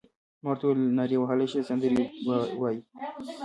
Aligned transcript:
ما 0.43 0.49
ورته 0.49 0.63
وویل: 0.65 0.95
نارې 0.97 1.17
وهلای 1.19 1.47
شې، 1.51 1.67
سندرې 1.69 2.03
وایې؟ 2.59 2.81